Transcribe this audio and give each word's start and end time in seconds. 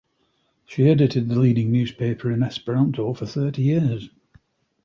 She 0.65 0.89
edited 0.89 1.29
the 1.29 1.37
leading 1.37 1.71
newspaper 1.71 2.31
in 2.31 2.41
Esperanto 2.41 3.13
for 3.13 3.27
thirty 3.27 3.61
years. 3.61 4.09